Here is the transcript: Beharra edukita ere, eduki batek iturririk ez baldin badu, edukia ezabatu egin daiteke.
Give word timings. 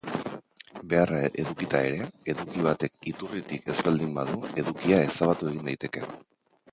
Beharra 0.93 1.17
edukita 1.43 1.81
ere, 1.89 2.07
eduki 2.33 2.63
batek 2.67 2.97
iturririk 3.11 3.69
ez 3.73 3.75
baldin 3.89 4.15
badu, 4.17 4.41
edukia 4.63 5.03
ezabatu 5.11 5.51
egin 5.53 5.69
daiteke. 5.69 6.07